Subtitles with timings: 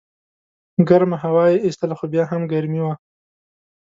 [0.89, 2.93] ګرمه هوا یې ایستله خو بیا هم ګرمي وه.